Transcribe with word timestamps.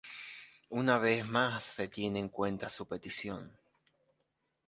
Una 0.71 0.97
vez 0.97 1.27
más 1.27 1.63
se 1.63 1.87
tiene 1.87 2.17
en 2.17 2.29
cuenta 2.29 2.69
su 2.69 2.87
petición. 2.87 3.55